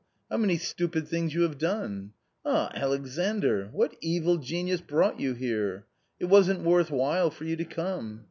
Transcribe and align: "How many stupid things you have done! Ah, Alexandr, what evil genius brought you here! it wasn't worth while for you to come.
"How 0.31 0.37
many 0.37 0.57
stupid 0.57 1.07
things 1.07 1.35
you 1.35 1.43
have 1.43 1.59
done! 1.59 2.13
Ah, 2.43 2.71
Alexandr, 2.73 3.69
what 3.71 3.95
evil 4.01 4.37
genius 4.37 4.81
brought 4.81 5.19
you 5.19 5.35
here! 5.35 5.85
it 6.19 6.25
wasn't 6.25 6.63
worth 6.63 6.89
while 6.89 7.29
for 7.29 7.43
you 7.43 7.55
to 7.57 7.65
come. 7.65 8.19